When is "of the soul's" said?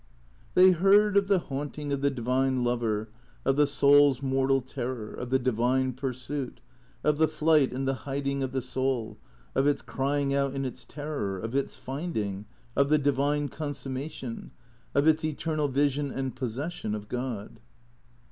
3.45-4.19